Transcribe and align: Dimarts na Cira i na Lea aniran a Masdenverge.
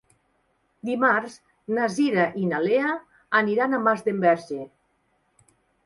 Dimarts 0.89 1.35
na 1.77 1.91
Cira 1.97 2.25
i 2.41 2.47
na 2.55 2.63
Lea 2.65 2.97
aniran 3.43 3.79
a 3.79 3.85
Masdenverge. 3.87 4.63